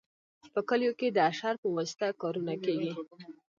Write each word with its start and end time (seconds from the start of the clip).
په 0.53 0.59
کلیو 0.69 0.97
کې 0.99 1.07
د 1.11 1.17
اشر 1.29 1.53
په 1.63 1.67
واسطه 1.75 2.07
کارونه 2.21 2.53
کیږي. 2.63 2.91